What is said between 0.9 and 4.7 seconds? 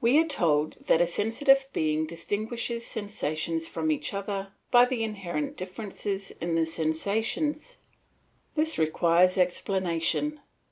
a sensitive being distinguishes sensations from each other